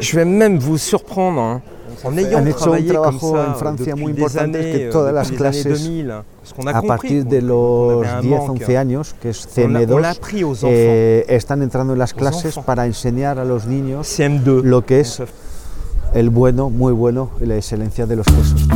[0.00, 1.60] Je vais même vous surprendre hein,
[2.04, 5.30] en ayant hecho un travaillé comme ça en Francia muy importante, années, que todas las
[5.30, 6.06] clases, 2000,
[6.40, 8.62] parce qu'on a partir de los avait un 10, manque.
[8.66, 10.68] 11 años, que es On l'a- on CM2, l'a appris aux enfants.
[10.70, 14.62] eh, están entrando en las clases para enseñar a los niños CM2.
[14.62, 15.22] lo que es
[16.14, 18.66] el bueno, muy bueno y la excelencia de los quesos.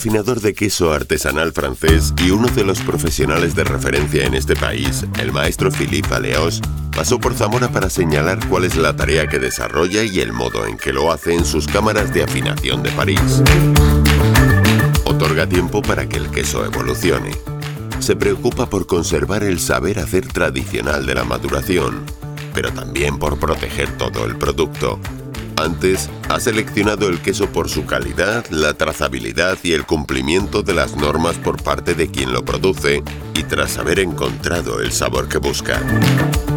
[0.00, 5.04] Afinador de queso artesanal francés y uno de los profesionales de referencia en este país,
[5.18, 6.62] el maestro Philippe Aleos,
[6.96, 10.78] pasó por Zamora para señalar cuál es la tarea que desarrolla y el modo en
[10.78, 13.42] que lo hace en sus cámaras de afinación de París.
[15.04, 17.32] Otorga tiempo para que el queso evolucione.
[17.98, 22.06] Se preocupa por conservar el saber hacer tradicional de la maduración,
[22.54, 24.98] pero también por proteger todo el producto.
[25.60, 30.96] Antes, ha seleccionado el queso por su calidad, la trazabilidad y el cumplimiento de las
[30.96, 33.02] normas por parte de quien lo produce
[33.34, 35.78] y tras haber encontrado el sabor que busca.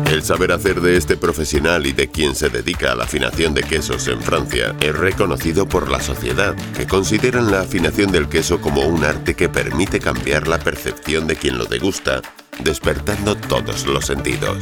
[0.10, 3.64] El saber hacer de este profesional y de quien se dedica a la afinación de
[3.64, 8.82] quesos en Francia es reconocido por la sociedad, que consideran la afinación del queso como
[8.88, 12.22] un arte que permite cambiar la percepción de quien lo degusta,
[12.64, 14.60] despertando todos los sentidos.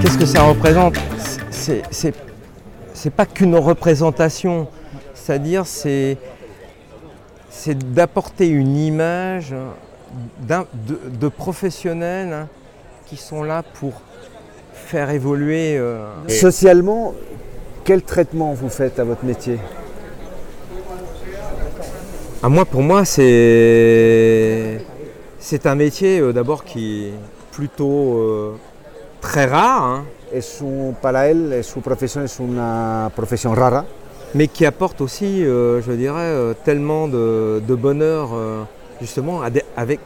[0.00, 0.42] Qu'est-ce que ça
[1.60, 4.66] C'est- pas qu'une représentation,
[5.14, 6.16] c'est-à-dire c'est
[7.50, 9.54] c'est d'apporter une image
[10.40, 12.48] de professionnels hein,
[13.06, 14.00] qui sont là pour
[14.72, 15.76] faire évoluer.
[15.76, 17.14] euh, Socialement,
[17.84, 19.58] quel traitement vous faites à votre métier?
[22.42, 24.80] Ah, moi, pour moi, c'est
[25.38, 27.12] c'est un métier euh, d'abord qui est
[27.52, 28.56] plutôt euh,
[29.20, 29.82] très rare.
[29.84, 33.84] hein, Es un, para él, es- su profesión es una profesión rara,
[34.34, 38.64] mais qui apporte aussi, euh, je dirais, euh, tellement de, de bonheur, euh,
[39.00, 40.00] justement, avec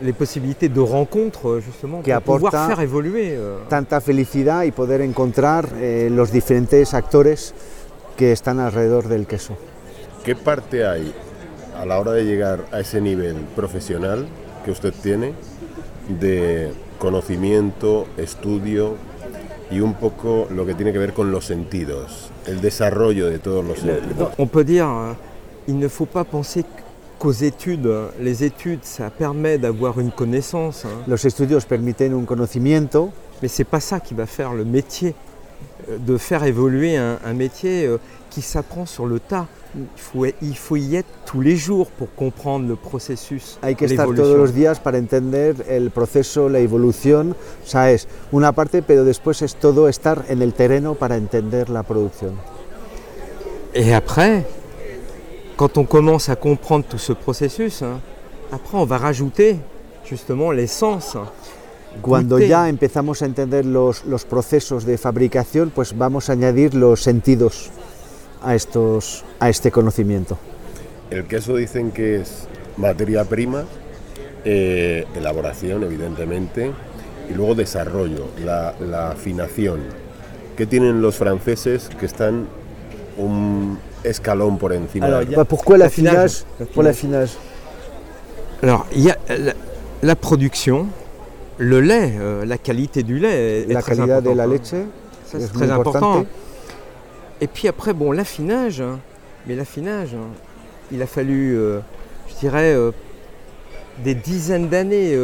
[0.00, 3.36] les possibilités de rencontres, euh, justement, Qui pour pouvoir faire évoluer.
[3.36, 3.58] euh.
[3.68, 7.52] tanta felicidad y poder encontrar eh, los diferentes actores
[8.16, 9.56] que están alrededor del queso.
[10.24, 11.12] ¿Qué parte hay
[11.78, 14.26] a la hora de llegar a ese nivel profesional
[14.64, 15.34] que usted tiene
[16.08, 18.94] de conocimiento, estudio
[19.74, 23.64] y un poco lo que tiene que ver con los sentidos, el desarrollo de todos
[23.64, 24.30] los sentidos?
[24.38, 25.12] On peut dire, euh,
[25.66, 26.64] il ne faut pas penser
[27.18, 27.90] qu'aux études.
[28.20, 33.10] Les études, ça permet d'avoir une connaissance, hein, Los estudios permiten un conocimiento,
[33.42, 35.14] mais c'est pas ça qui va faire le métier.
[35.98, 37.98] De faire évoluer un, un métier euh,
[38.30, 39.46] qui s'apprend sur le tas.
[39.76, 43.58] Il faut, il faut y être tous les jours pour comprendre le processus.
[43.60, 47.36] hay que estar todos los días para entender el proceso, la evolución.
[47.64, 51.70] O sea, es una parte, pero después es todo estar en el terreno para entender
[51.70, 52.34] la producción.
[53.74, 54.46] Et après,
[55.56, 58.00] quand on commence à comprendre tout ce processus, hein,
[58.52, 59.56] après on va rajouter
[60.04, 61.16] justement l'essence.
[62.02, 67.02] Cuando ya empezamos a entender los, los procesos de fabricación, pues vamos a añadir los
[67.02, 67.70] sentidos
[68.42, 70.36] a, estos, a este conocimiento.
[71.10, 72.46] El queso dicen que es
[72.76, 73.64] materia prima,
[74.44, 76.72] eh, elaboración evidentemente,
[77.30, 79.80] y luego desarrollo, la, la afinación.
[80.56, 82.46] ¿Qué tienen los franceses que están
[83.16, 85.06] un escalón por encima?
[85.06, 86.44] Alors, de il y a- Bah, pourquoi l'affinage.
[86.58, 87.30] l'affinage Pour l'affinage.
[88.62, 89.54] Alors il y a la,
[90.02, 90.86] la production,
[91.58, 94.74] le lait, euh, la qualité du lait est, La calidad de la leche
[95.24, 95.96] c'est très important.
[95.98, 96.26] importante.
[97.40, 99.00] Et puis après, bon, l'affinage, hein,
[99.46, 100.28] mais l'affinage, hein,
[100.92, 101.80] il a fallu, euh,
[102.28, 102.92] je dirais, euh,
[104.04, 105.16] des dizaines d'années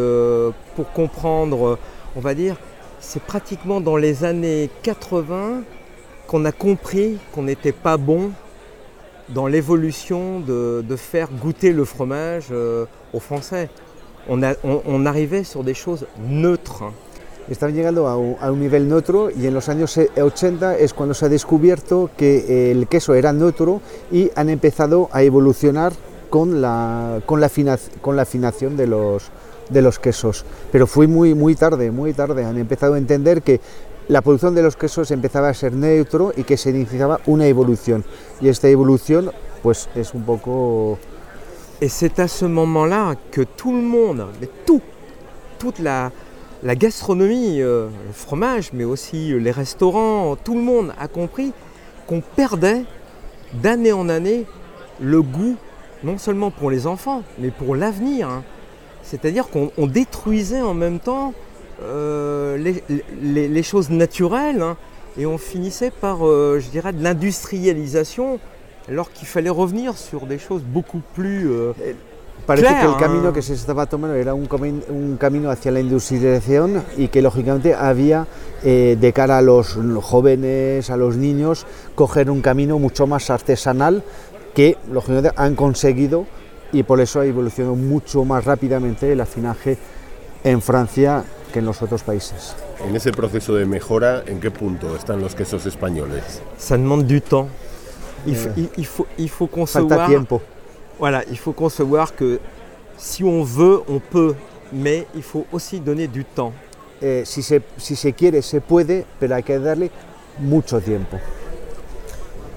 [0.77, 1.79] pour comprendre,
[2.15, 2.57] on va dire,
[3.01, 5.63] c'est pratiquement dans les années 80
[6.29, 8.31] qu'on a compris qu'on n'était pas bon
[9.29, 12.53] dans l'évolution de, de faire goûter le fromage
[13.13, 13.69] aux Français.
[14.29, 16.85] On, arrivait sur des choses neutres.
[17.49, 21.27] Están llegando a un, nivel neutro y en los años eh, 80 es cuando se
[21.27, 23.81] ha descubierto que el queso era neutro
[24.13, 25.93] y han empezado a evolucionar
[26.29, 29.31] con la, con la afinación de los,
[29.69, 30.45] de los quesos.
[30.71, 32.45] Pero fue muy, muy tarde, muy tarde.
[32.45, 33.61] Han empezado a entender que
[34.09, 38.05] la producción de los quesos empezaba a ser neutro y que se iniciaba una evolución.
[38.41, 39.31] Y esta evolución
[39.63, 40.99] pues es un poco...
[41.83, 44.83] Et c'est à ce moment-là que tout le monde, mais tout,
[45.59, 46.13] toute la,
[46.63, 51.55] gastronomie, euh, le fromage, mais aussi euh, les restaurants, tout le monde a compris
[52.07, 52.85] qu'on perdait
[53.55, 54.45] d'année en année
[55.01, 55.57] le goût,
[56.05, 58.29] non seulement pour les enfants, mais pour l'avenir.
[58.29, 58.43] hein.
[59.03, 61.33] C'est-à-dire qu'on on détruisait en même temps
[61.83, 62.59] euh,
[63.23, 64.77] les, choses naturelles hein,
[65.17, 68.39] et on finissait par, je dirais, de l'industrialisation
[68.91, 71.73] alors qu'il fallait revenir sur des choses beaucoup plus euh,
[72.47, 74.49] Parece clair, que el camino que se estaba tomando era un,
[74.89, 78.27] un camino hacia la industrialización y que lógicamente había
[78.65, 84.03] eh, de cara a los jóvenes, a los niños, coger un camino mucho más artesanal
[84.55, 86.27] que lógicamente han conseguido
[86.73, 89.79] y por eso ha evolucionado mucho más rápidamente el afinaje
[90.43, 92.57] en Francia que en los otros países.
[92.85, 96.41] En ese proceso de mejora, ¿en qué punto están los quesos españoles?
[96.59, 97.49] Ça demande du temps.
[98.27, 100.09] Il, faut- il- il faut, il faut Falta concevoir.
[100.09, 100.41] tiempo.
[100.99, 102.39] Voilà, il faut concevoir que
[102.99, 104.35] si on veut, on peut,
[104.73, 106.53] mais il faut aussi donner du temps.
[107.03, 109.91] Eh, si, se, si se quiere, se puede, pero hay que darle
[110.39, 111.19] mucho tiempo.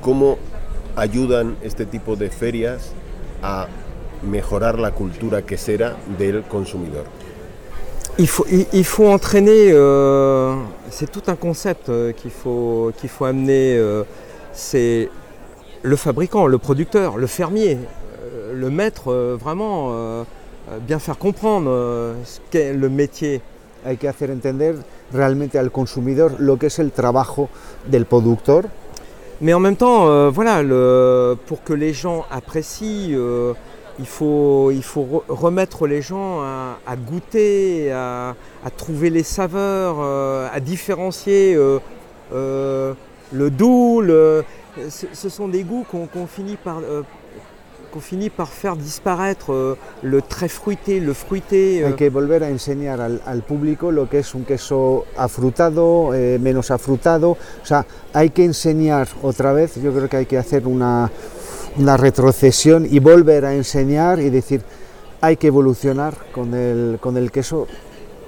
[0.01, 0.37] ¿Cómo
[0.97, 2.91] ayudan este tipo de ferias
[3.41, 3.67] a
[4.21, 7.05] mejorar la cultura quesera del consumidor?
[8.17, 10.55] Il faut, il, il faut entraîner, euh,
[10.91, 13.77] c'est tout un concept euh, qu'il faut, qu'il faut amener.
[13.77, 14.03] euh,
[14.51, 15.09] c'est
[15.83, 20.23] le fabricant, le producteur, le fermier, euh, le maître, euh, vraiment euh,
[20.81, 21.69] bien faire comprendre
[22.25, 23.41] ce qu'est le métier.
[23.85, 24.75] Hay que hacer entender
[25.13, 27.49] realmente al consumidor lo que es el trabajo
[27.85, 28.63] del productor,
[29.41, 33.53] Mais en même temps, euh, voilà, le- pour que les gens apprécient, euh,
[33.99, 39.23] il faut, il faut re- remettre les gens à, à goûter, à, à trouver les
[39.23, 41.55] saveurs, euh, à différencier
[42.31, 43.99] le doux.
[44.01, 44.43] le-
[44.89, 47.03] ce, ce sont des goûts qu'on qu'on finit par euh,
[47.91, 51.83] qu'on finit par faire disparaître euh, le très fruité, le fruité.
[51.83, 56.11] euh, hay que volver a enseñar al, al público lo que es un queso afrutado,
[56.15, 60.39] eh, menos afrutado, o sea, hay que enseñar otra vez, yo creo que hay que
[60.39, 61.11] hacer una,
[61.77, 64.61] una retrocesión y volver a enseñar y decir,
[65.21, 67.67] hay que evolucionar con el, con el queso,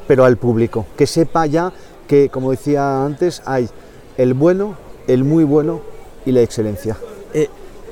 [0.07, 1.73] pero al público, que sepa ya
[2.07, 3.67] que, como decía antes, hay
[4.17, 4.75] el bueno,
[5.07, 5.81] el muy bueno
[6.25, 6.95] y la excelencia.
[7.33, 7.49] Et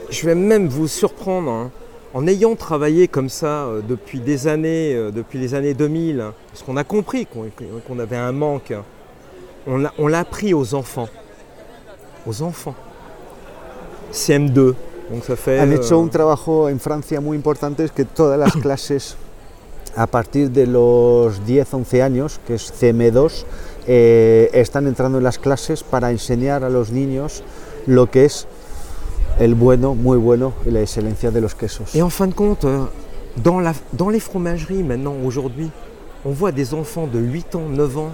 [0.10, 1.72] je vais même vous surprendre, hein,
[2.14, 6.34] en ayant travaillé comme ça euh, depuis des années, euh, depuis les années 2000, hein,
[6.52, 8.84] parce qu'on a compris qu'on avait un manque, hein,
[9.66, 11.10] on l'a appris aux enfants.
[12.28, 12.76] Aux enfants.
[14.14, 14.76] CM2.
[15.12, 15.60] Donc ça fait.
[15.60, 19.18] Han euh, hecho un trabajo en Francia muy importante, es que todas las clases
[19.96, 23.46] a partir de los 10, 11 años, que es CM2,
[23.88, 27.44] eh, están entrando en las clases para enseñar a los niños
[27.88, 28.48] lo que es
[29.40, 31.96] el bueno, muy bueno y la excelencia de los quesos.
[31.96, 32.66] Et en fin de compte,
[33.38, 35.70] dans, la, dans les fromageries maintenant, aujourd'hui,
[36.26, 38.12] on voit des enfants de 8 ans, 9 ans,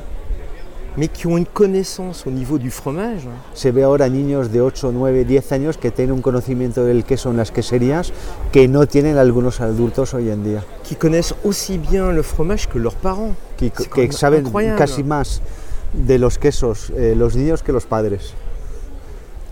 [0.98, 3.27] mais qui ont une connaissance au niveau du fromage.
[3.54, 7.30] Se ve ahora niños de 8, 9, 10 años que tienen un conocimiento del queso
[7.30, 8.12] en las queserías
[8.51, 12.80] que no tienen algunos adultos hoy en día, qui connaissent aussi bien le fromage que
[12.80, 13.36] leurs parents.
[13.60, 14.77] quand que saben incroyable.
[14.77, 15.42] casi más
[15.94, 18.33] de los quesos eh, los niños que los padres.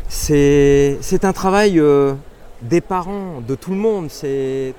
[0.09, 2.13] C'est un travail euh,
[2.61, 4.09] des parents, de tout le monde.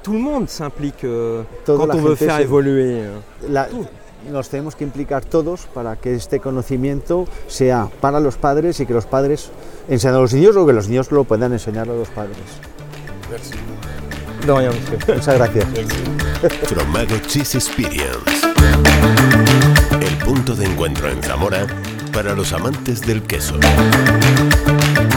[0.02, 3.00] Tout le monde s'implique euh, quand on veut faire se- évoluer.
[3.02, 3.18] euh.
[3.48, 3.68] La-
[4.30, 8.92] nos tenemos que implicar todos para que este conocimiento sea para los padres y que
[8.92, 9.50] los padres
[9.88, 12.36] enseñen a los niños o que los niños lo puedan enseñar a los padres.
[14.46, 15.14] Rien, monsieur.
[15.16, 15.66] Muchas gracias.
[16.64, 18.48] Fromago Cheese Experience.
[20.00, 21.66] El punto de encuentro en Zamora
[22.12, 23.54] para los amantes del queso.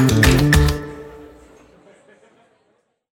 [0.09, 0.50] Thank you.